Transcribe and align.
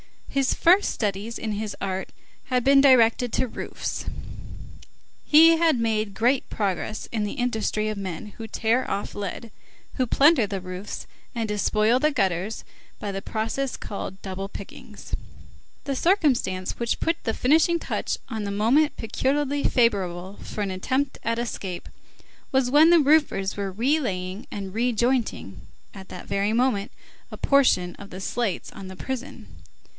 His 0.29 0.53
first 0.53 0.89
studies 0.89 1.37
in 1.37 1.51
his 1.51 1.75
art 1.81 2.11
had 2.45 2.63
been 2.63 2.81
directed 2.81 3.31
to 3.33 3.47
roofs. 3.47 4.05
He 5.25 5.57
had 5.57 5.77
made 5.77 6.13
great 6.13 6.49
progress 6.49 7.05
in 7.11 7.23
the 7.25 7.33
industry 7.33 7.89
of 7.89 7.97
the 7.97 8.01
men 8.01 8.27
who 8.37 8.47
tear 8.47 8.89
off 8.89 9.13
lead, 9.13 9.51
who 9.95 10.07
plunder 10.07 10.47
the 10.47 10.61
roofs 10.61 11.05
and 11.35 11.47
despoil 11.49 11.99
the 11.99 12.11
gutters 12.11 12.63
by 12.97 13.11
the 13.11 13.21
process 13.21 13.75
called 13.77 14.19
double 14.21 14.47
pickings. 14.47 15.13
The 15.83 15.97
circumstance 15.97 16.79
which 16.79 17.01
put 17.01 17.17
the 17.25 17.33
finishing 17.33 17.77
touch 17.77 18.17
on 18.29 18.43
the 18.45 18.51
moment 18.51 18.95
peculiarly 18.97 19.65
favorable 19.65 20.37
for 20.41 20.61
an 20.61 20.71
attempt 20.71 21.19
at 21.23 21.37
escape, 21.39 21.89
was 22.53 22.71
that 22.71 22.85
the 22.89 22.99
roofers 22.99 23.57
were 23.57 23.71
re 23.71 23.99
laying 23.99 24.47
and 24.49 24.73
re 24.73 24.93
jointing, 24.93 25.57
at 25.93 26.07
that 26.07 26.25
very 26.25 26.53
moment, 26.53 26.91
a 27.31 27.37
portion 27.37 27.95
of 27.97 28.09
the 28.09 28.21
slates 28.21 28.71
on 28.71 28.87
the 28.87 28.95
prison. 28.95 29.47